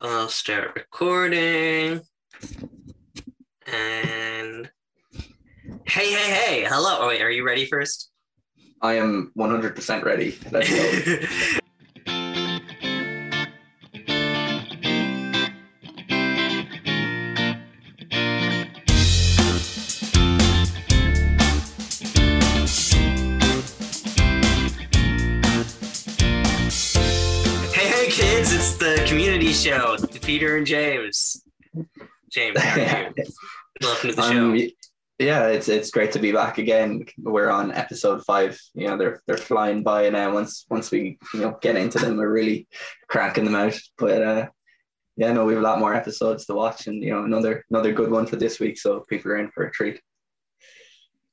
[0.00, 2.02] I'll start recording.
[3.66, 4.70] And
[5.86, 6.98] hey, hey, hey, hello.
[7.00, 8.10] Oh, wait, are you ready first?
[8.80, 10.38] I am 100% ready.
[29.64, 31.42] show, the Peter and James.
[32.30, 33.24] James, you?
[33.80, 34.52] Welcome to the show.
[34.52, 34.68] Um,
[35.18, 37.06] yeah, it's it's great to be back again.
[37.16, 38.60] We're on episode five.
[38.74, 40.34] You know, they're they're flying by now.
[40.34, 42.68] Once once we you know get into them, we're really
[43.08, 43.78] cracking them out.
[43.96, 44.46] But uh,
[45.16, 47.92] yeah, no, we have a lot more episodes to watch, and you know another another
[47.92, 48.78] good one for this week.
[48.78, 49.98] So people are in for a treat.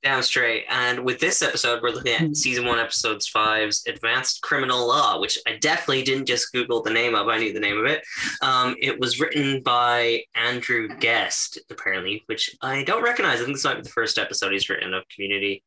[0.04, 0.66] Damn straight.
[0.68, 5.38] And with this episode, we're looking at season one, episodes five's Advanced Criminal Law, which
[5.48, 7.28] I definitely didn't just Google the name of.
[7.28, 8.02] I knew the name of it.
[8.42, 13.42] Um, it was written by Andrew Guest, apparently, which I don't recognize.
[13.42, 15.62] I think this might be the first episode he's written of Community.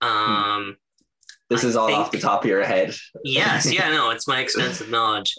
[0.00, 0.78] Um,
[1.50, 2.94] This I is all think- off the top of your head.
[3.24, 5.34] yes, yeah, no, it's my extensive knowledge.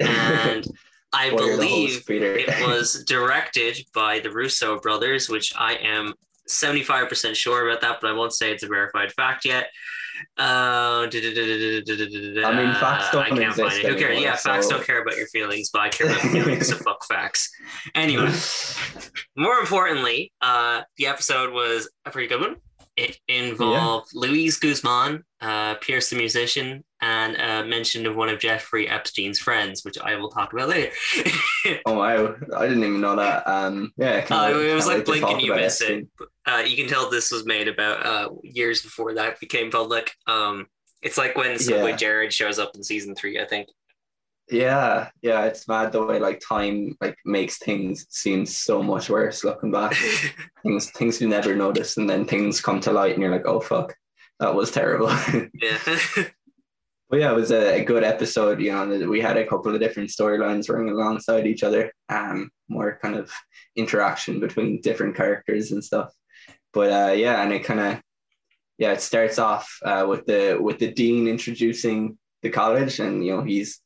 [0.00, 0.66] And
[1.12, 5.74] I Well, you're the believe host, it was directed by the Russo brothers, which I
[5.76, 6.14] am
[6.48, 9.68] 75% sure about that, but I won't say it's a verified fact yet.
[10.38, 13.86] Uh, I I mean, facts don't I can't exist find it.
[13.86, 14.20] Who cares?
[14.20, 17.50] Yeah, facts don't care about your feelings, but I care about feelings, so fuck facts.
[17.94, 18.32] Anyway,
[19.36, 22.56] more importantly, uh, the episode was a pretty good one.
[22.96, 28.88] It involved Luis Guzman, uh, Pierce the musician, and a mention of one of Jeffrey
[28.88, 30.92] Epstein's friends, which I will talk about later.
[31.86, 33.46] oh wow, I didn't even know that.
[33.46, 36.06] Um, yeah, Uh, wait- it was like blink and you miss it.
[36.46, 40.12] Uh, you can tell this was made about uh, years before that became public.
[40.26, 40.66] Um,
[41.02, 41.96] it's like when Subway Yeah.
[41.96, 43.68] Jared shows up in season three, I think.
[44.48, 49.42] Yeah, yeah, it's mad the way like time like makes things seem so much worse
[49.42, 49.94] looking back.
[50.62, 53.60] things things you never notice, and then things come to light, and you're like, oh
[53.60, 53.96] fuck,
[54.38, 55.08] that was terrible.
[55.60, 55.78] yeah.
[57.10, 58.60] but yeah, it was a, a good episode.
[58.60, 61.92] You know, we had a couple of different storylines running alongside each other.
[62.08, 63.32] Um, more kind of
[63.74, 66.12] interaction between different characters and stuff.
[66.72, 68.00] But uh, yeah, and it kind of
[68.78, 73.34] yeah, it starts off uh, with the with the dean introducing the college, and you
[73.34, 73.80] know he's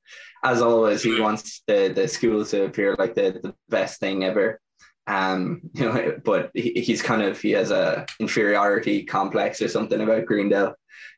[0.44, 4.60] as always he wants the the school to appear like the the best thing ever.
[5.06, 10.00] Um, you know, but he, he's kind of he has a inferiority complex or something
[10.00, 10.74] about Greendale.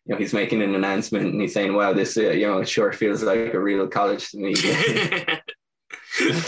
[0.06, 2.68] You know, he's making an announcement and he's saying, "Wow, this uh, you know it
[2.68, 4.54] sure feels like a real college to me."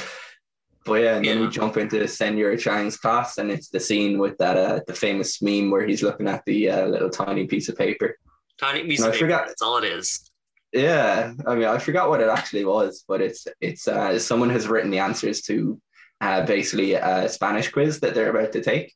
[0.87, 1.45] But yeah, and then Yeah.
[1.47, 5.41] we jump into Senor Chang's class, and it's the scene with that uh, the famous
[5.41, 8.19] meme where he's looking at the uh, little tiny piece of paper.
[8.59, 9.25] Tiny piece of I paper.
[9.25, 9.47] forgot.
[9.47, 10.31] That's all it is.
[10.75, 14.67] Yeah, I mean, I forgot what it actually was, but it's it's uh, someone has
[14.67, 15.81] written the answers to
[16.21, 18.93] uh, basically a Spanish quiz that they're about to take,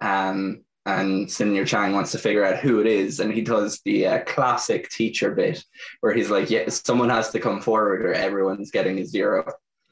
[0.00, 4.06] um, and Senor Chang wants to figure out who it is, and he does the
[4.06, 5.62] uh, classic teacher bit
[6.00, 9.44] where he's like, "Yeah, someone has to come forward, or everyone's getting a zero.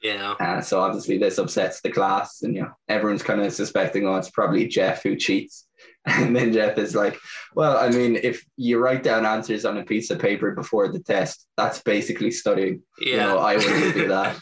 [0.03, 0.34] Yeah.
[0.41, 4.16] Uh, so obviously this upsets the class, and you know everyone's kind of suspecting, oh,
[4.16, 5.68] it's probably Jeff who cheats.
[6.06, 7.19] And then Jeff is like,
[7.55, 11.00] well, I mean, if you write down answers on a piece of paper before the
[11.00, 12.83] test, that's basically studying.
[12.99, 13.11] Yeah.
[13.11, 14.39] You know, I wouldn't do that.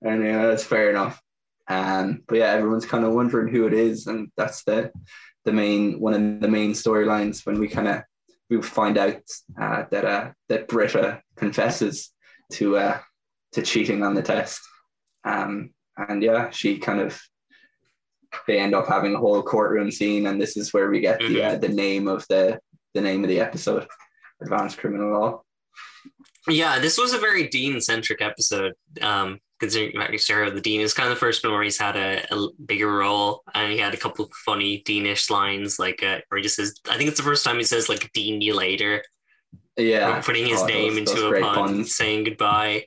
[0.00, 1.20] And yeah, that's fair enough.
[1.68, 4.90] Um, but yeah, everyone's kind of wondering who it is, and that's the
[5.44, 8.02] the main one of the main storylines when we kind of
[8.50, 9.20] we find out
[9.60, 12.12] uh, that uh, that Britta confesses
[12.52, 12.98] to uh,
[13.52, 14.60] to cheating on the test.
[15.24, 17.20] Um, and yeah, she kind of
[18.46, 21.42] they end up having a whole courtroom scene, and this is where we get the
[21.42, 22.58] uh, the name of the
[22.94, 23.86] the name of the episode,
[24.42, 25.42] Advanced Criminal Law.
[26.48, 28.74] Yeah, this was a very Dean centric episode.
[29.00, 31.96] Um, considering he's Sarah the Dean is kind of the first one where he's had
[31.96, 36.20] a, a bigger role, and he had a couple of funny Deanish lines, like uh,
[36.28, 38.54] where he just says, "I think it's the first time he says like Dean you
[38.54, 39.02] later,"
[39.78, 41.94] Yeah, putting his Oh, name those- those into a pun, puns.
[41.96, 42.84] saying goodbye.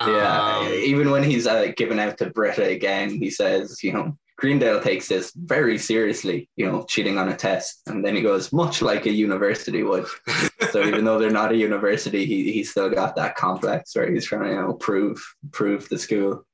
[0.00, 4.16] Yeah, Um, even when he's uh, given out to Britta again, he says, you know,
[4.46, 7.82] Greendale takes this very seriously, you know, cheating on a test.
[7.88, 10.06] And then he goes, much like a university would.
[10.70, 14.24] so even though they're not a university, he, he's still got that complex where he's
[14.24, 15.20] trying to, you know, prove
[15.50, 16.46] prove the school.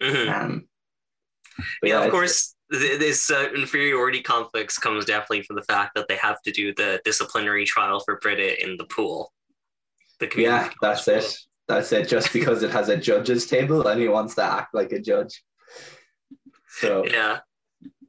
[0.00, 0.32] mhm.
[0.32, 0.68] Um,
[1.80, 6.06] but yeah, of course, th- this uh, inferiority complex comes definitely from the fact that
[6.06, 9.32] they have to do the disciplinary trial for Britta in the pool.
[10.20, 11.36] The Yeah, that's college it.
[11.66, 12.06] That's it.
[12.06, 15.42] Just because it has a judge's table and he wants to act like a judge.
[16.78, 17.04] So.
[17.06, 17.40] Yeah.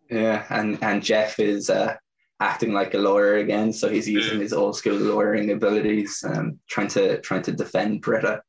[0.09, 1.95] Yeah, and and Jeff is uh,
[2.41, 3.71] acting like a lawyer again.
[3.71, 8.41] So he's using his old school lawyering abilities, um, trying to trying to defend Britta.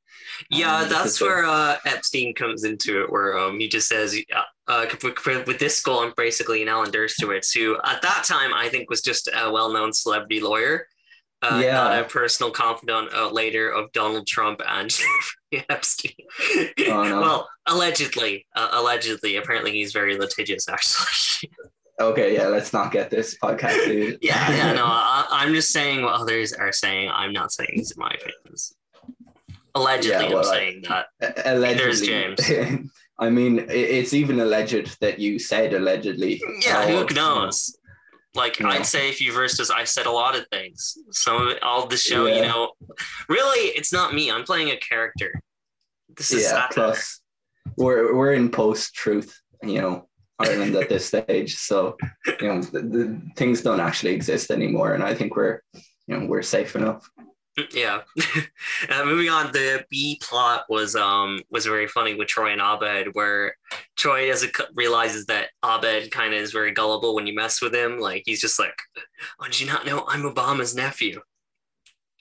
[0.50, 4.42] Yeah, Um, that's where uh, Epstein comes into it, where um, he just says, uh,
[4.66, 8.68] uh, with, with this goal, I'm basically an Alan Dershowitz, who at that time I
[8.68, 10.88] think was just a well known celebrity lawyer,
[11.42, 11.72] uh, Yeah.
[11.74, 14.88] not a personal confidant uh, later of Donald Trump and
[15.52, 16.12] Jeffrey Epstein.
[16.88, 17.20] Oh, no.
[17.20, 21.50] Well, allegedly, uh, allegedly, apparently he's very litigious, actually.
[22.00, 23.84] Okay, yeah, let's not get this podcast.
[23.86, 24.18] Dude.
[24.22, 27.10] yeah, yeah, no, I, I'm just saying what others are saying.
[27.12, 28.74] I'm not saying these are my opinions.
[29.74, 31.06] Allegedly, Yeah, well, I'm saying that.
[31.46, 32.06] allegedly.
[32.06, 32.88] James.
[33.18, 36.42] I mean, it's even alleged that you said allegedly.
[36.64, 37.76] Yeah, who knows?
[38.34, 38.68] Like Yeah.
[38.68, 40.96] I'd say if you versus I've said a lot of things.
[41.10, 42.72] Some of it, all the show, you know,
[43.28, 44.30] really it's not me.
[44.30, 45.40] I'm playing a character.
[46.16, 46.68] This is Yeah, satire.
[46.72, 47.20] plus
[47.76, 50.08] we're we're in post truth, you know,
[50.38, 51.56] Ireland at this stage.
[51.56, 51.96] So
[52.40, 55.60] you know, the, the things don't actually exist anymore, and I think we're
[56.06, 57.08] you know we're safe enough.
[57.74, 58.00] Yeah.
[58.88, 63.08] uh, moving on, the B plot was um was very funny with Troy and Abed,
[63.14, 63.54] where
[63.96, 67.74] Troy doesn't c- realizes that Abed kind of is very gullible when you mess with
[67.74, 67.98] him.
[67.98, 68.74] Like he's just like,
[69.40, 71.20] "Oh, did you not know I'm Obama's nephew?"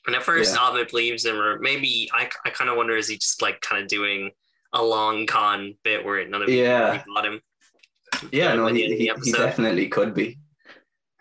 [0.05, 0.69] And at first, Yeah.
[0.69, 3.81] Abed believes him, or maybe I I kind of wonder is he just like kind
[3.81, 4.31] of doing
[4.73, 7.03] a long con bit where none of Yeah.
[7.15, 7.41] got him.
[8.31, 10.37] Yeah, no, he, he, he definitely could be.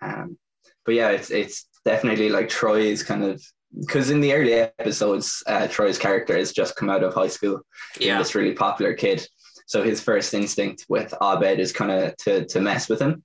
[0.03, 0.37] Um,
[0.85, 3.41] but yeah, it's it's definitely like Troy is kind of
[3.79, 7.61] because in the early episodes, uh, Troy's character has just come out of high school,
[7.99, 9.27] Yeah, this really popular kid.
[9.67, 13.23] So his first instinct with Abed is kind of to to mess with him.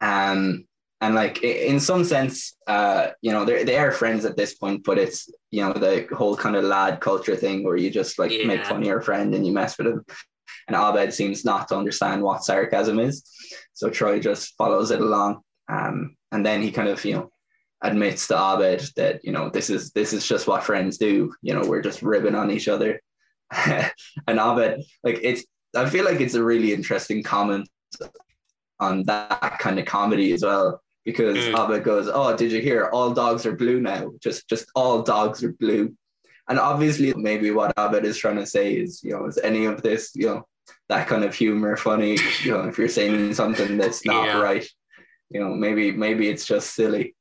[0.00, 0.66] Um,
[1.00, 4.84] and like in some sense, uh, you know, they they are friends at this point,
[4.84, 8.32] but it's you know the whole kind of lad culture thing where you just like
[8.46, 10.04] make fun of your friend and you mess with him.
[10.66, 13.22] And Abed seems not to understand what sarcasm is,
[13.72, 15.40] so Troy just follows it along.
[15.68, 17.30] Um, and then he kind of you know
[17.82, 21.32] admits to Abed that you know this is this is just what friends do.
[21.42, 23.00] You know, we're just ribbing on each other.
[23.52, 25.44] and Abed, like it's,
[25.74, 27.68] I feel like it's a really interesting comment
[28.80, 30.80] on that kind of comedy as well.
[31.04, 31.54] Because Mm.
[31.64, 32.90] Abed goes, "Oh, did you hear?
[32.92, 34.12] All dogs are blue now.
[34.20, 35.96] Just, just all dogs are blue."
[36.50, 39.80] And obviously, maybe what Abed is trying to say is, you know, is any of
[39.82, 40.46] this, you know,
[40.90, 42.18] that kind of humor funny?
[42.42, 44.40] You know, if you're saying something that's not Yeah.
[44.40, 44.68] right,
[45.30, 47.14] you know, maybe, maybe it's just silly.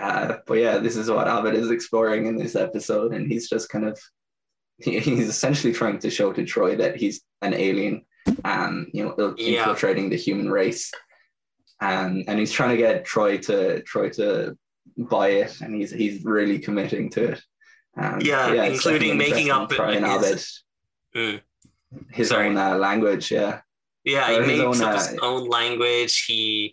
[0.00, 3.68] Uh, but yeah, this is what Abed is exploring in this episode, and he's just
[3.68, 3.98] kind of
[4.78, 8.04] he's essentially trying to show to Troy that he's an alien,
[8.44, 9.60] um, you know, Yeah.
[9.60, 10.90] infiltrating the human race,
[11.80, 14.56] um, and he's trying to get Troy to Troy to
[14.96, 17.40] buy it, and he's he's really committing to it.
[17.96, 20.62] Um, Yeah, it's including making up Troy and Abed, his-
[21.16, 21.40] Mm.
[22.12, 22.46] his Sorry.
[22.46, 23.32] own uh, language.
[23.32, 23.60] Yeah,
[24.04, 26.24] Yeah, Or he makes own, up his uh, own language.
[26.24, 26.72] He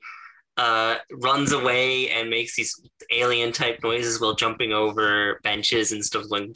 [0.58, 2.80] uh, runs away and makes these
[3.12, 6.50] alien type noises while jumping over benches and stuff like.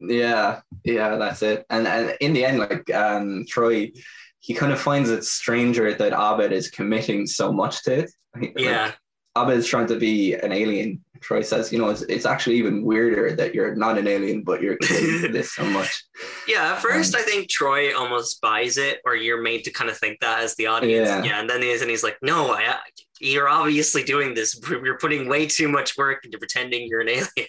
[0.00, 1.64] Yeah, yeah, that's it.
[1.70, 3.92] And and in the end, like um, Troy,
[4.40, 8.10] he kind of finds it stranger that Abed is committing so much to it.
[8.34, 8.92] Like, Yeah,
[9.36, 11.04] Abed is trying to be an alien.
[11.20, 14.62] Troy says, you know, it's, it's actually even weirder that you're not an alien, but
[14.62, 16.02] you're this so much.
[16.48, 16.72] yeah.
[16.72, 19.98] At first, Um, I think Troy almost buys it, or you're made to kind of
[19.98, 21.08] think that as the audience.
[21.08, 21.22] Yeah.
[21.22, 22.76] Yeah, and then he's and he's like, "No, I,
[23.20, 24.58] you're obviously doing this.
[24.70, 27.48] You're putting way too much work into pretending you're an alien."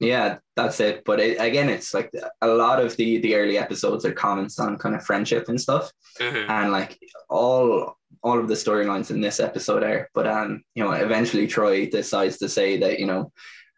[0.00, 1.02] Yeah, that's it.
[1.04, 4.78] But it, again, it's like a lot of the the early episodes are comments on
[4.78, 5.90] kind of friendship and stuff.
[6.20, 6.48] Mhm.
[6.50, 10.92] and like all all of the storylines in this episode are but um you know
[10.92, 13.30] eventually troy decides to say that you know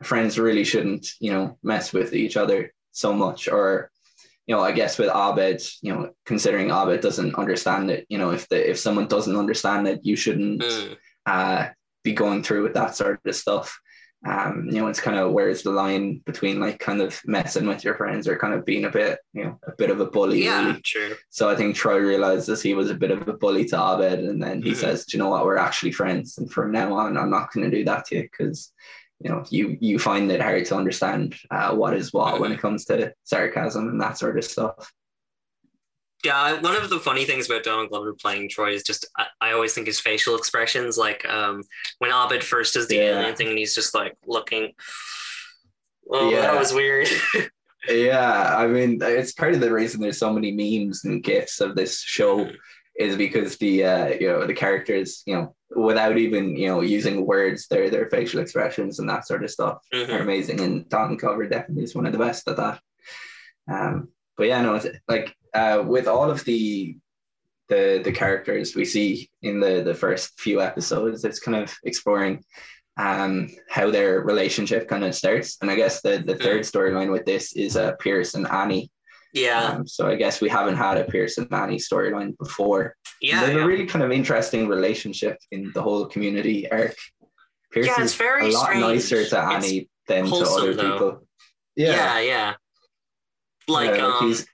[0.02, 3.90] friends really shouldn't you know mess with each other so much or
[4.46, 8.30] you know i guess with abed you know considering abed doesn't understand it you know
[8.30, 10.96] if the if someone doesn't understand it you shouldn't Mm.
[11.26, 11.68] uh
[12.02, 13.78] be going through with that sort of stuff
[14.26, 17.82] um you know it's kind of where's the line between like kind of messing with
[17.82, 20.44] your friends or kind of being a bit you know a bit of a bully
[20.44, 20.80] Yeah, really.
[20.82, 21.14] true.
[21.30, 24.42] So I think Troy realizes he was a bit of a bully to Abed, and
[24.42, 24.76] then he Mhm.
[24.76, 25.44] says, "Do you know what?
[25.46, 28.22] We're actually friends, and from now on, I'm not going to do that to you
[28.24, 28.72] because,
[29.20, 32.60] you know, you you find it hard to understand uh, what is what when it
[32.60, 34.92] comes to sarcasm and that sort of stuff."
[36.24, 39.52] Yeah, one of the funny things about Donald Glover playing Troy is just I, I
[39.52, 41.62] always think his facial expressions, like um,
[41.98, 43.18] when Abed first does the Yeah.
[43.20, 44.72] alien thing and he's just like looking.
[46.10, 46.42] Oh, Yeah.
[46.42, 47.08] that was weird.
[47.88, 51.74] Yeah, I mean, it's part of the reason there's so many memes and gifs of
[51.74, 52.50] this show
[52.98, 57.24] is because the uh, you know the characters, you know, without even you know using
[57.24, 60.10] words, their their facial expressions and that sort of stuff Mhm.
[60.10, 62.82] are amazing, and Donald Glover definitely is one of the best at that.
[63.66, 66.96] Um, but yeah, no, it's like uh, with all of the
[67.68, 71.24] the the characters we see in the the first few episodes.
[71.24, 72.44] It's kind of exploring
[72.98, 75.56] um how their relationship kind of starts.
[75.62, 78.90] And I guess the the third storyline with this is uh, Pierce and Annie.
[79.32, 79.62] Yeah.
[79.76, 82.96] Um, so I guess we haven't had a Pierce and Annie storyline before.
[83.22, 83.36] Yeah.
[83.40, 83.62] have yeah.
[83.62, 86.96] a really kind of interesting relationship in the whole community arc.
[87.70, 88.80] Pierce Yeah, it's is very a lot strange.
[88.82, 90.92] nicer to It's Annie than to other though.
[90.92, 91.26] people.
[91.76, 92.18] yeah.
[92.20, 92.54] Yeah.
[93.68, 94.46] Like Yeah, um he's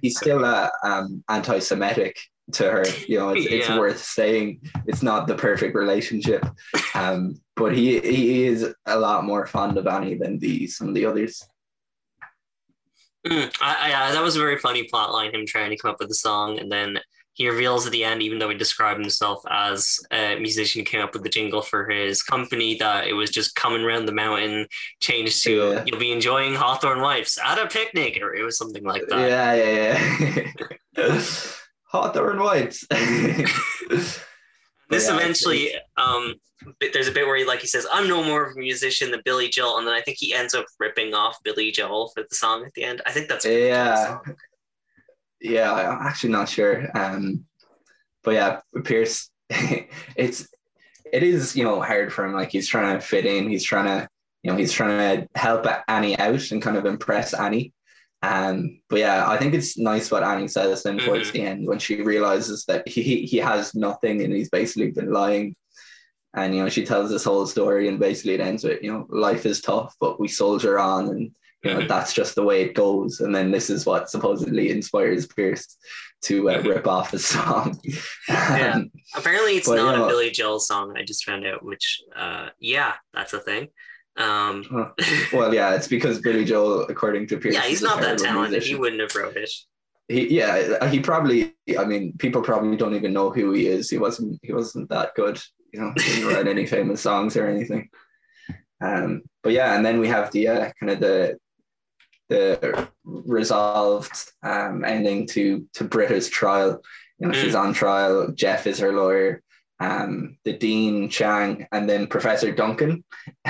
[0.00, 2.18] he's still uh, um, anti-Semitic
[2.52, 2.84] to her.
[3.08, 6.44] You know, it's, it's worth saying it's not the perfect relationship,
[6.94, 10.94] um, but he he is a lot more fond of Annie than the some of
[10.94, 11.42] the others.
[13.26, 15.92] Mm, I, I, yeah, that was a very funny plot line, him trying to come
[15.92, 16.98] up with a song, and then
[17.34, 21.00] he reveals at the end, even though he described himself as a musician who came
[21.00, 24.66] up with the jingle for his company, that it was just coming around the mountain,
[25.00, 25.84] changed to Yeah.
[25.86, 29.28] "You'll be enjoying Hawthorne Wipes at a picnic," or it was something like that.
[29.28, 30.46] Yeah, yeah,
[30.96, 31.22] yeah.
[31.84, 32.86] Hawthorne Wipes.
[34.90, 36.34] This Yeah, eventually, um,
[36.92, 39.22] there's a bit where he, like, he says, "I'm no more of a musician than
[39.24, 42.34] Billy Joel," and then I think he ends up ripping off Billy Joel for the
[42.34, 43.00] song at the end.
[43.06, 44.18] I think that's Yeah.
[45.42, 46.88] Yeah, I'm actually not sure.
[46.96, 47.44] Um,
[48.24, 50.48] but yeah, Pierce, it's
[51.12, 52.32] it is you know hard for him.
[52.32, 53.48] Like he's trying to fit in.
[53.48, 54.08] He's trying to
[54.42, 57.72] you know he's trying to help Annie out and kind of impress Annie.
[58.22, 61.32] Um, but yeah, I think it's nice what Annie says then towards Mhm.
[61.32, 65.56] the end when she realizes that he he has nothing and he's basically been lying.
[66.34, 69.06] And you know she tells this whole story and basically it ends with you know
[69.10, 71.30] life is tough but we soldier on and
[71.64, 75.26] you know that's just the way it goes and then this is what supposedly inspires
[75.26, 75.76] Pierce
[76.22, 77.78] to uh, rip off his song.
[77.82, 77.98] Yeah.
[78.74, 80.04] Um, Apparently, it's But, not yeah.
[80.04, 80.94] a Billy Joel song.
[80.96, 83.68] I just found out, which, uh, yeah, that's a thing.
[84.16, 84.94] Um,
[85.32, 88.62] well, yeah, it's because Billy Joel, according to Pierce, yeah, he's not that terrible talented.
[88.62, 89.50] He wouldn't have wrote it.
[90.08, 91.54] He, yeah, he probably.
[91.78, 93.88] I mean, people probably don't even know who he is.
[93.90, 94.38] He wasn't.
[94.42, 95.40] He wasn't that good.
[95.72, 97.88] You know, he didn't write any famous songs or anything.
[98.82, 101.38] Um, but yeah, and then we have the uh, kind of the
[102.32, 106.82] the resolved um, ending to to Britta's trial.
[107.18, 108.32] You know, she's on trial.
[108.34, 109.42] Jeff is her lawyer.
[109.80, 113.02] Um, the dean Chang and then Professor Duncan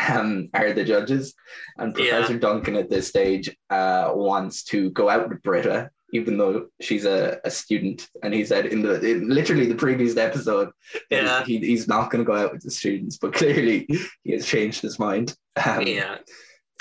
[0.09, 1.35] um, are the judges,
[1.79, 2.11] and Yeah.
[2.11, 7.05] Professor Duncan at this stage uh, wants to go out with Britta, even though she's
[7.05, 8.09] a, a student.
[8.23, 10.71] And he said in the in literally the previous episode,
[11.11, 11.45] Yeah.
[11.45, 13.87] he, he's not going to go out with the students, but clearly
[14.25, 15.37] he has changed his mind.
[15.67, 16.17] Um, Yeah.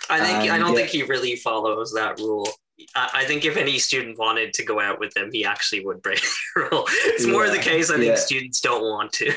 [0.10, 0.75] I think I don't yeah.
[0.75, 2.48] think he really follows that rule.
[2.96, 6.01] I, I think if any student wanted to go out with him, he actually would
[6.01, 6.22] break
[6.55, 6.86] the rule.
[7.05, 8.15] It's more the case I think yeah.
[8.15, 9.34] students don't want to.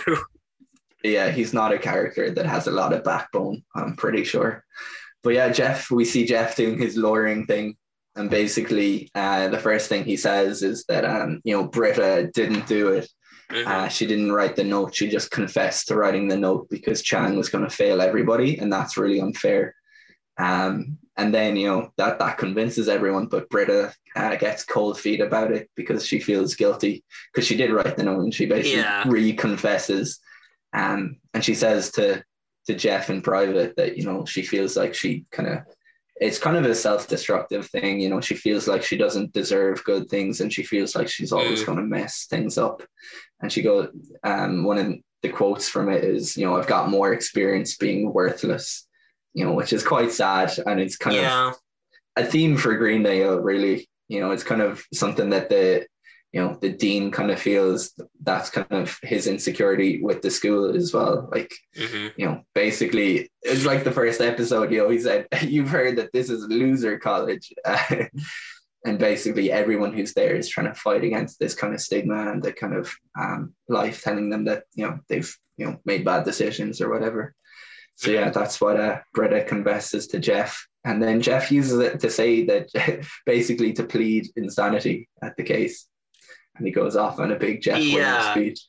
[1.04, 4.64] yeah, he's not a character that has a lot of backbone, I'm pretty sure.
[5.22, 7.76] But yeah, Jeff, we see Jeff doing his lawyering thing.
[8.16, 12.66] And basically, uh, the first thing he says is that, um, you know, Britta didn't
[12.66, 13.08] do it.
[13.50, 13.66] Mhm.
[13.66, 14.94] Uh, she didn't write the note.
[14.94, 18.58] She just confessed to writing the note because Chang was going to fail everybody.
[18.58, 19.74] And that's really unfair.
[20.38, 23.26] Um, and then, you know, that, that convinces everyone.
[23.26, 27.70] But Britta uh, gets cold feet about it because she feels guilty because she did
[27.70, 29.04] write the note and she basically Yeah.
[29.04, 30.18] reconfesses.
[30.72, 32.24] Um, and she says to
[32.66, 35.58] to Jeff in private that you know she feels like she kind of
[36.16, 38.00] it's kind of a self-destructive thing.
[38.00, 41.32] You know, she feels like she doesn't deserve good things, and she feels like she's
[41.32, 41.66] always Mm.
[41.66, 42.82] going to mess things up.
[43.40, 43.88] And she goes,
[44.22, 48.12] um, one of the quotes from it is, you know, I've got more experience being
[48.12, 48.86] worthless.
[49.34, 51.56] You know, which is quite sad, and it's kind of
[52.16, 53.88] a theme for Greendale, really.
[54.08, 55.86] You know, it's kind of something that the
[56.32, 60.74] you know the dean kind of feels that's kind of his insecurity with the school
[60.74, 61.28] as well.
[61.30, 64.72] Like hmm you know, basically it's like the first episode.
[64.72, 67.52] You know, he said, "You've heard that this is a loser college."
[68.86, 72.42] And basically, everyone who's there is trying to fight against this kind of stigma and
[72.42, 76.24] the kind of um, life telling them that you know they've you know made bad
[76.24, 77.34] decisions or whatever.
[77.96, 82.10] So yeah, that's what uh, Britta confesses to Jeff, and then Jeff uses it to
[82.10, 82.68] say that
[83.26, 85.86] basically to plead insanity at the case,
[86.56, 88.32] and he goes off on a big Jeff Yeah.
[88.32, 88.60] speech.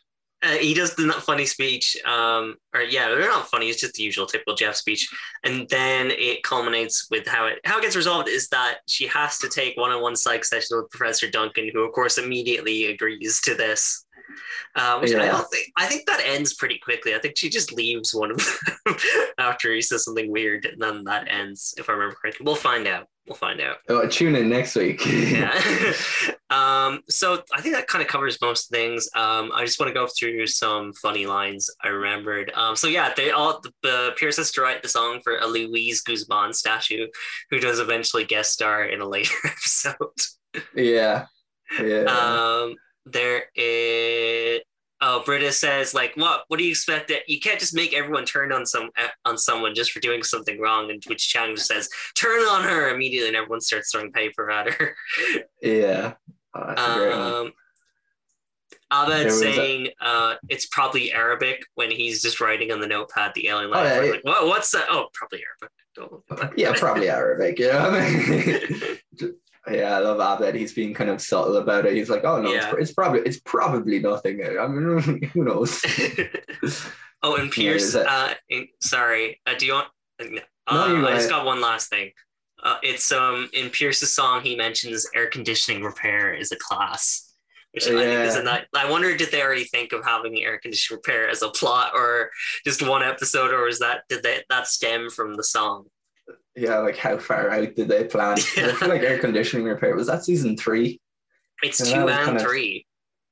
[0.44, 3.68] Uh, he does the not funny speech, um, or yeah, they're not funny.
[3.70, 5.10] It's just the usual typical Jeff speech,
[5.44, 9.40] and then it culminates with how it how it gets resolved is that she has
[9.40, 14.05] to take one-on-one psych session with Professor Duncan, who of course immediately agrees to this.
[14.78, 17.16] Uh, which I don't think I think that ends pretty quickly.
[17.16, 18.38] I think she just leaves one of
[18.86, 18.96] them
[19.38, 21.74] after he says something weird, and then that ends.
[21.78, 23.08] If I remember correctly, we'll find out.
[23.26, 25.02] We'll find out Oh, tune in next week.
[25.06, 25.52] yeah.
[26.50, 29.08] um, so I think that kind of covers most things.
[29.16, 32.52] Um, I just want to go through some funny lines I remembered.
[32.54, 35.48] Um, so yeah, they all the, the Pierce has to write the song for a
[35.48, 37.08] Luis Guzman statue,
[37.50, 39.96] who does eventually guest star in a later episode.
[40.76, 41.26] yeah,
[41.82, 42.04] yeah.
[42.04, 42.76] Um,
[43.06, 44.62] there is
[45.02, 48.26] oh Britta says like what what do you expect that you can't just make everyone
[48.26, 48.90] turn on some
[49.26, 53.28] on someone just for doing something wrong and which Chang says turn on her immediately
[53.28, 54.96] and everyone starts throwing paper at her.
[55.62, 56.14] Yeah.
[56.56, 57.52] Oh, that's a great um,
[58.92, 63.34] Abed was a- saying uh, it's probably Arabic when he's just writing on the notepad
[63.36, 64.06] the alien Oh, language.
[64.06, 64.86] yeah, like, what, what's that?
[64.90, 65.76] Oh, probably Arabic.
[65.96, 67.60] Don't- Yeah, probably Arabic.
[67.60, 68.96] Yeah.
[69.72, 70.56] yeah, I love Abed.
[70.56, 71.94] He's being kind of subtle about it.
[71.96, 72.70] He's like, oh no, Yeah.
[72.72, 74.42] it's, it's probably it's probably nothing.
[74.60, 75.82] I mean, who knows?
[77.24, 77.96] oh, and Pierce.
[77.96, 79.42] uh, in- sorry.
[79.46, 79.88] Uh, do you want?
[80.68, 82.12] Uh, no, I just got one last thing.
[82.64, 84.42] Uh, it's um in Pierce's song.
[84.42, 87.34] He mentions air conditioning repair is a class,
[87.74, 88.44] which I think is a Yeah.
[88.44, 88.66] nice.
[88.76, 92.32] I wonder did they already think of having air conditioning repair as a plot or
[92.66, 95.86] just one episode, or is that did they that stem from the song?
[96.56, 98.34] Yeah, like how far out did they plan?
[98.58, 101.00] I feel like air conditioning repair was that season three,
[101.62, 102.86] It's And two and three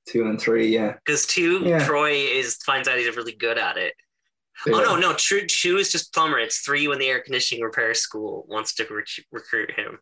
[0.08, 0.68] two and three.
[0.68, 0.96] Yeah.
[1.06, 1.86] because two Yeah.
[1.86, 3.94] Troy is finds out he's really good at it.
[4.65, 4.74] yeah.
[4.75, 5.46] Oh no, no, true.
[5.48, 6.39] Two is just plumber.
[6.39, 10.00] It's three when the air conditioning repair school wants to rec- recruit him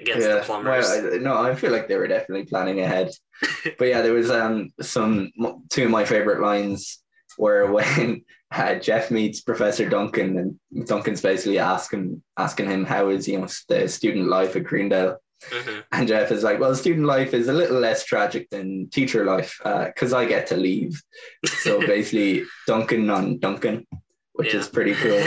[0.00, 0.86] against the plumbers.
[0.88, 3.10] Well, I, no, I feel like they were definitely planning ahead.
[3.78, 5.30] but yeah, there was um some
[5.70, 7.02] two of my favorite lines
[7.38, 8.24] were when
[8.56, 10.38] uh, Jeff meets Professor Duncan
[10.72, 15.16] and Duncan's basically asking asking him how is you know the student life at Greendale,
[15.50, 15.84] Mhm.
[15.92, 19.58] and Jeff is like, well, student life is a little less tragic than teacher life
[19.62, 21.00] because I get to leave.
[21.46, 23.86] So basically, Duncan on Duncan,
[24.32, 25.22] which is pretty cool.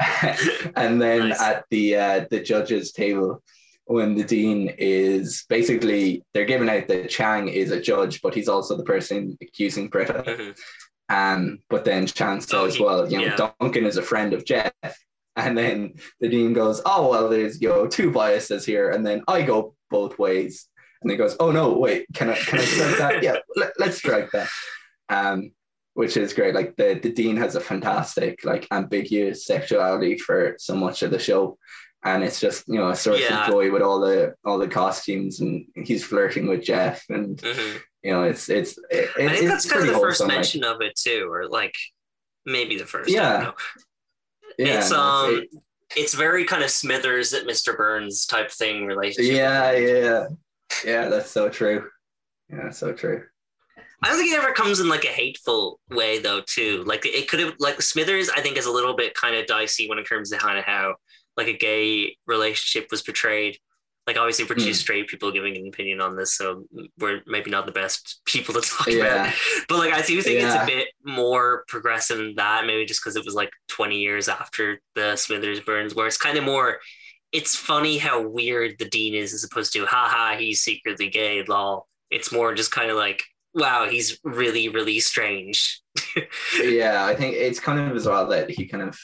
[0.76, 1.40] and then Nice.
[1.40, 3.42] at the uh, the judges table
[3.86, 8.48] when the dean is basically they're giving out that Chang is a judge, but he's
[8.48, 10.24] also the person accusing Britta.
[10.26, 10.58] Mhm.
[11.08, 13.36] Um, but then says, Oh, well, you know, yeah.
[13.36, 14.72] Duncan is a friend of Jeff.
[15.38, 19.22] And then the dean goes, oh well, there's you know two biases here, and then
[19.28, 20.66] I go both ways.
[21.00, 23.22] And he goes, oh no, wait, can I can I strike that?
[23.22, 24.48] Yeah, let, let's strike that.
[25.08, 25.52] Um,
[25.94, 26.54] which is great.
[26.54, 31.20] Like the the dean has a fantastic like ambiguous sexuality for so much of the
[31.20, 31.56] show,
[32.04, 33.42] and it's just you know a source Yeah.
[33.46, 37.80] of joy with all the all the costumes, and he's flirting with Jeff, and Mhm.
[38.02, 40.36] you know it's it's it, I think it's that's kind of the first wholesome, like-
[40.36, 41.74] mention of it too, or like
[42.46, 43.10] maybe the first.
[43.10, 43.52] Yeah.
[44.58, 45.48] yeah, it's no, um, it-
[45.96, 47.76] it's very kind of Smithers at Mr.
[47.76, 49.32] Burns type thing relationship.
[49.34, 50.26] yeah, yeah,
[50.84, 51.08] yeah.
[51.08, 51.88] That's so true.
[52.50, 53.24] Yeah, so true.
[54.02, 56.82] I don't think it ever comes in like a hateful way though, too.
[56.86, 59.88] Like it could have like Smithers, I think, is a little bit kind of dicey
[59.88, 60.94] when it comes to kind of how
[61.38, 63.56] like a gay relationship was portrayed.
[64.06, 64.72] Like obviously we're two Hmm.
[64.72, 66.64] straight people giving an opinion on this, so
[66.98, 68.96] we're maybe not the best people to talk about.
[68.96, 69.32] Yeah,
[69.68, 70.54] But like I do think Yeah.
[70.54, 74.28] it's a bit more progressive than that, maybe just because it was like 20 years
[74.28, 76.80] after the Smithers Burns, where it's kind of more
[77.32, 81.86] it's funny how weird the dean is as opposed to haha, he's secretly gay, lol.
[82.10, 83.22] It's more just kind of like,
[83.52, 85.82] wow, he's really, really strange.
[86.62, 87.04] yeah.
[87.04, 88.98] I think it's kind of as well that he kind of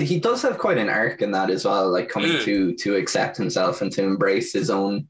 [0.00, 2.44] he does have quite an arc in that as well, like coming Mm.
[2.44, 5.08] to to accept himself and to embrace his own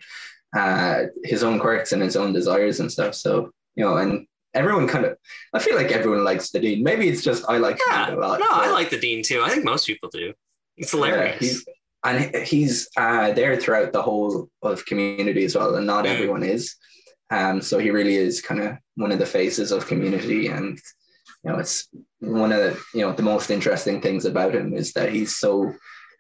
[0.57, 3.15] uh his own quirks and his own desires and stuff.
[3.15, 5.17] So you know, and everyone kind of
[5.53, 6.85] I feel like everyone likes the dean.
[6.85, 8.39] Maybe it's just I like Yeah, him a lot.
[8.41, 9.43] no, I like the dean too.
[9.43, 10.33] I think most people do.
[10.77, 11.41] It's Yeah, hilarious.
[11.41, 11.65] he's,
[12.05, 16.11] and he's uh, there throughout the whole of community as well, and not Mm.
[16.15, 16.77] everyone is.
[17.31, 20.79] Um, so he really is kind of one of the faces of community, and
[21.45, 21.89] you know, it's
[22.21, 25.73] one of the you know the most interesting things about him is that he's so.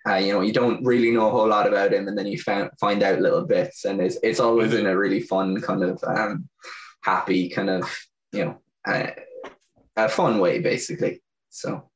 [0.06, 2.38] Uh, you know, you don't really know a whole lot about him, and then you
[2.38, 5.98] find find out little bits, and it's it's always in a really fun kind of
[6.04, 6.46] um,
[7.02, 7.90] happy kind of
[8.30, 9.06] you know uh,
[9.96, 11.22] a fun way, basically.
[11.48, 11.88] So,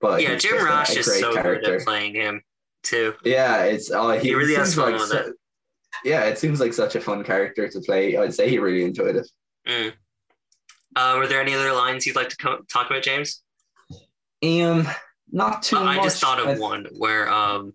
[0.00, 2.42] but yeah, Jim just a- a is great so good at playing him
[2.82, 3.14] too.
[3.24, 5.34] Yeah, it's oh, he, He really has fun like with su-
[6.04, 8.16] Yeah, it seems like such a fun character to play.
[8.16, 9.30] I'd say he really enjoyed it.
[9.68, 9.92] Mm.
[10.96, 13.42] Uh, were there any other lines you'd like to co- talk about, James?
[14.42, 14.88] Um,
[15.30, 15.98] not too Uh, much.
[15.98, 17.74] I just thought of one where um,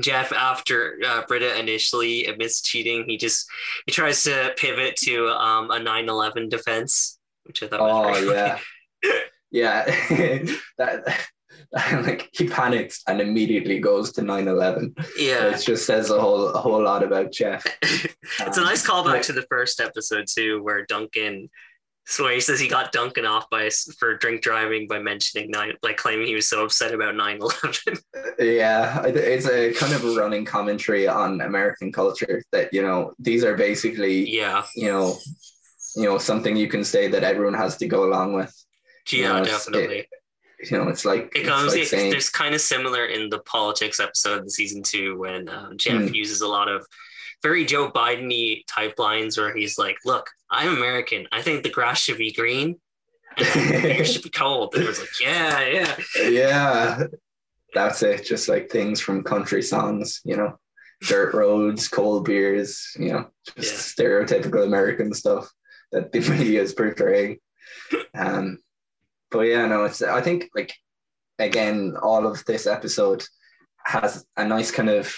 [0.00, 3.46] Jeff, after uh, Britta initially admits cheating, he just
[3.86, 8.58] he tries to pivot to um, a 9/11 defense, which I thought was Oh yeah,
[9.50, 9.84] yeah.
[10.78, 11.18] that
[12.04, 14.94] like he panics and immediately goes to 9-11.
[14.96, 15.08] funny.
[15.18, 15.46] yeah.
[15.54, 17.64] It just says a whole a whole lot about Jeff.
[17.82, 21.48] it's a nice callback like- to the first episode too, where Duncan.
[22.08, 25.96] So he says he got Duncan off by for drink driving by mentioning nine, like
[25.96, 27.98] claiming he was so upset about 9/11.
[28.38, 33.42] Yeah, it's a kind of a running commentary on American culture that you know these
[33.44, 35.16] are basically yeah, you know
[35.96, 38.54] you know something you can say that everyone has to go along with.
[39.10, 40.06] yeah, know, it's- definitely.
[40.70, 41.74] You know, it's like It comes.
[41.74, 45.76] like saying there's kind of similar in the politics episode in season two when um,
[45.76, 46.14] Jeff Mm.
[46.14, 46.86] uses a lot of
[47.42, 51.26] very Joe Biden type lines where he's like, "Look, I'm American.
[51.32, 52.80] I think the grass should be green,
[53.36, 55.96] beer should be cold." And it was like, "Yeah, yeah,
[56.28, 57.02] yeah."
[57.74, 58.24] That's it.
[58.24, 60.58] Just like things from country songs, you know,
[61.02, 64.04] dirt roads, cold beers, you know, just yeah.
[64.04, 65.50] stereotypical American stuff
[65.92, 67.38] that the media is portraying.
[68.14, 68.58] Um,
[69.30, 70.02] but yeah, no, it's.
[70.02, 70.74] I think like
[71.38, 73.24] again, all of this episode
[73.84, 75.14] has a nice kind of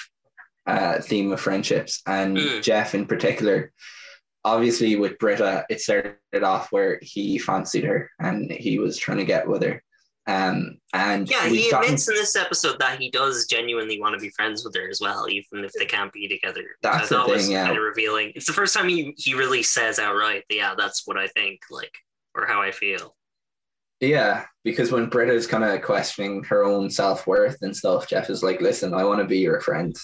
[0.67, 2.62] uh, theme of friendships, and mm.
[2.62, 3.73] Jeff in particular.
[4.49, 9.25] Obviously, with Britta, it started off where he fancied her and he was trying to
[9.25, 9.83] get with her.
[10.27, 14.31] Um, and yeah, he admits in this episode that he does genuinely want to be
[14.31, 16.65] friends with her as well, even if they can't be together.
[16.83, 17.67] That's the thing, yeah.
[17.67, 18.33] Kind of revealing.
[18.35, 21.95] It's the first time he he really says outright, "Yeah, that's what I think," like
[22.35, 23.17] or how I feel.
[24.01, 28.43] Yeah, because when Britta's kind of questioning her own self worth and stuff, Jeff is
[28.43, 29.97] like, "Listen, I want to be your friend."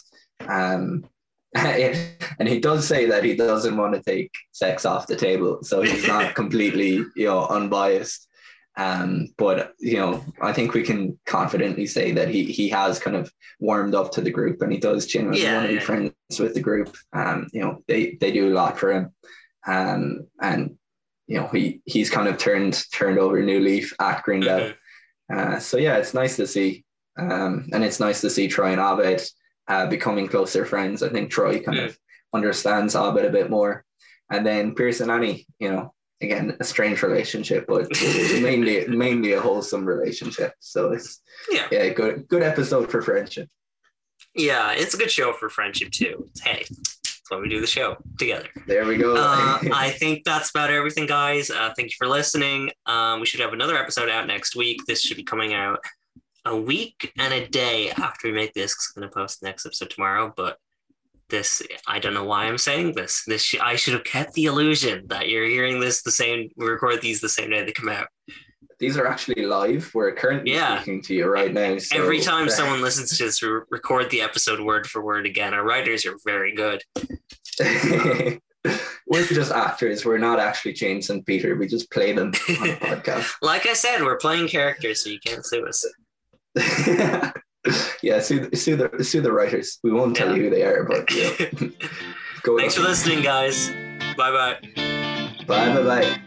[0.48, 1.06] Um,
[2.38, 5.82] and he does say that he doesn't want to take sex off the table, so
[5.82, 8.28] he's not completely, you know, unbiased.
[8.76, 13.16] Um, but you know, I think we can confidently say that he he has kind
[13.16, 15.80] of warmed up to the group, and he does genuinely yeah, want to be yeah.
[15.80, 16.96] friends with the group.
[17.12, 19.12] Um, you know, they they do a lot for him,
[19.64, 20.76] um, and
[21.28, 24.72] you know he he's kind of turned turned over a new leaf at Greendale.
[25.30, 25.38] Mm-hmm.
[25.38, 26.84] Uh, so yeah, it's nice to see,
[27.16, 29.22] um, and it's nice to see Troy and Abed
[29.68, 31.02] uh, becoming closer friends.
[31.02, 31.98] I think Troy kind of
[32.32, 33.84] understands Abed a bit more,
[34.30, 37.88] and then Pierce and Annie, you know, again a strange relationship, but
[38.40, 40.52] mainly mainly a wholesome relationship.
[40.60, 43.48] So it's yeah, yeah, good good episode for friendship.
[44.34, 46.28] Yeah, it's a good show for friendship too.
[46.42, 48.48] Hey, that's why we do the show together.
[48.66, 49.14] There we go.
[49.16, 51.50] uh, I think that's about everything, guys.
[51.50, 52.70] Uh, thank you for listening.
[52.86, 54.80] Um, we should have another episode out next week.
[54.86, 55.78] This should be coming out
[56.44, 58.74] a week and a day after we make this.
[58.96, 60.58] I'm going to post the next episode tomorrow, but
[61.30, 63.24] this I don't know why I'm saying this.
[63.26, 66.50] This sh- I should have kept the illusion that you're hearing this the same.
[66.56, 68.08] We record these the same day they come out.
[68.78, 69.90] These are actually live.
[69.94, 70.76] We're currently yeah.
[70.76, 71.78] speaking to you right now.
[71.78, 75.54] So Every time someone listens to this, we record the episode word for word again.
[75.54, 76.82] Our writers are very good.
[79.06, 80.04] we're just actors.
[80.04, 81.56] We're not actually James and Peter.
[81.56, 83.32] We just play them on the podcast.
[83.42, 85.86] like I said, we're playing characters, so you can't sue us.
[88.02, 89.78] yeah, sue, sue the sue the writers.
[89.82, 90.34] We won't tell yeah.
[90.36, 91.30] you who they are, but yeah.
[92.58, 93.70] Thanks for listening, guys.
[94.16, 94.58] Bye bye.
[95.46, 96.20] Bye bye bye.